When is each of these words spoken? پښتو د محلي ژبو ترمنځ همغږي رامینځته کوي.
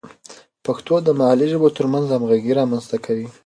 پښتو 0.65 0.93
د 1.03 1.07
محلي 1.19 1.47
ژبو 1.51 1.67
ترمنځ 1.77 2.05
همغږي 2.09 2.53
رامینځته 2.59 2.97
کوي. 3.05 3.27